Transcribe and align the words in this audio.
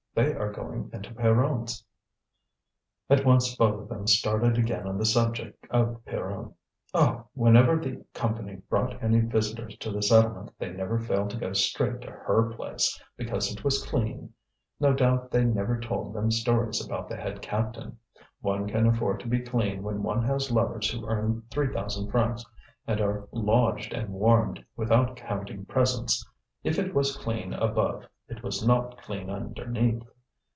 They 0.13 0.33
are 0.35 0.51
going 0.51 0.89
into 0.91 1.13
Pierronne's." 1.13 1.85
At 3.09 3.23
once 3.25 3.55
both 3.55 3.79
of 3.79 3.87
them 3.87 4.07
started 4.07 4.57
again 4.57 4.85
on 4.85 4.97
the 4.97 5.05
subject 5.05 5.65
of 5.69 6.03
Pierronne. 6.03 6.53
Oh! 6.93 7.23
whenever 7.33 7.77
the 7.79 8.03
Company 8.13 8.57
brought 8.67 9.01
any 9.01 9.21
visitors 9.21 9.77
to 9.77 9.89
the 9.89 10.03
settlement 10.03 10.51
they 10.59 10.73
never 10.73 10.99
failed 10.99 11.29
to 11.29 11.37
go 11.37 11.53
straight 11.53 12.01
to 12.01 12.11
her 12.11 12.51
place, 12.53 13.01
because 13.15 13.53
it 13.55 13.63
was 13.63 13.85
clean. 13.85 14.33
No 14.81 14.91
doubt 14.91 15.31
they 15.31 15.45
never 15.45 15.79
told 15.79 16.13
them 16.13 16.29
stories 16.29 16.85
about 16.85 17.07
the 17.07 17.15
head 17.15 17.41
captain. 17.41 17.97
One 18.41 18.67
can 18.67 18.87
afford 18.87 19.21
to 19.21 19.29
be 19.29 19.39
clean 19.39 19.81
when 19.81 20.03
one 20.03 20.25
has 20.25 20.51
lovers 20.51 20.91
who 20.91 21.05
earn 21.07 21.43
three 21.49 21.71
thousand 21.71 22.11
francs, 22.11 22.43
and 22.85 22.99
are 22.99 23.29
lodged 23.31 23.93
and 23.93 24.09
warmed, 24.09 24.65
without 24.75 25.15
counting 25.15 25.63
presents. 25.65 26.27
If 26.65 26.77
it 26.77 26.93
was 26.93 27.15
clean 27.15 27.53
above 27.53 28.07
it 28.27 28.41
was 28.43 28.65
not 28.65 28.97
clean 29.01 29.29
underneath. 29.29 30.03